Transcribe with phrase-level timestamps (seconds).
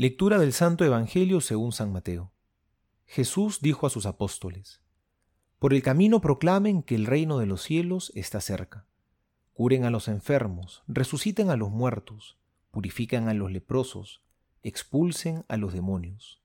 [0.00, 2.32] Lectura del Santo Evangelio según San Mateo.
[3.04, 4.80] Jesús dijo a sus apóstoles,
[5.58, 8.86] Por el camino proclamen que el reino de los cielos está cerca.
[9.52, 12.38] Curen a los enfermos, resuciten a los muertos,
[12.70, 14.22] purifican a los leprosos,
[14.62, 16.40] expulsen a los demonios.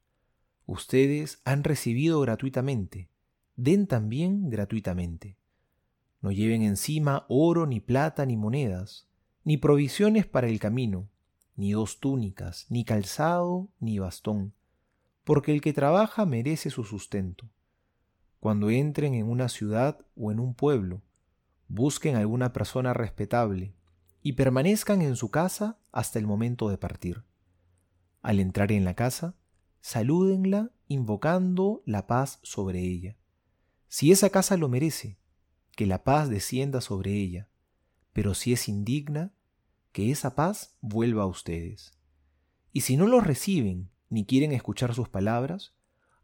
[0.65, 3.07] Ustedes han recibido gratuitamente,
[3.56, 5.37] den también gratuitamente.
[6.19, 9.07] No lleven encima oro, ni plata, ni monedas,
[9.46, 11.07] ni provisiones para el camino
[11.55, 14.54] ni dos túnicas, ni calzado, ni bastón,
[15.23, 17.50] porque el que trabaja merece su sustento.
[18.39, 21.01] Cuando entren en una ciudad o en un pueblo,
[21.68, 23.73] busquen alguna persona respetable
[24.21, 27.23] y permanezcan en su casa hasta el momento de partir.
[28.21, 29.35] Al entrar en la casa,
[29.82, 33.17] salúdenla invocando la paz sobre ella.
[33.87, 35.17] Si esa casa lo merece,
[35.75, 37.49] que la paz descienda sobre ella,
[38.13, 39.34] pero si es indigna,
[39.95, 41.97] que esa paz vuelva a ustedes.
[42.73, 45.73] Y si no los reciben ni quieren escuchar sus palabras,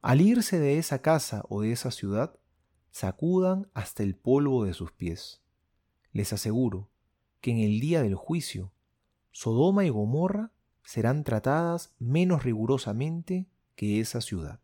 [0.02, 2.38] al irse de esa casa o de esa ciudad,
[2.90, 5.42] sacudan hasta el polvo de sus pies.
[6.12, 6.90] Les aseguro
[7.40, 8.74] que en el día del juicio,
[9.32, 10.52] Sodoma y Gomorra
[10.84, 14.60] serán tratadas menos rigurosamente que esa ciudad.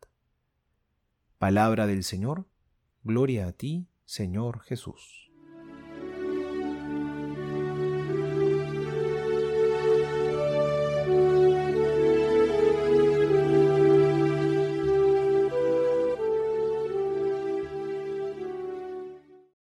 [1.37, 2.45] Palabra del Señor,
[3.05, 5.26] gloria a ti, Señor Jesús.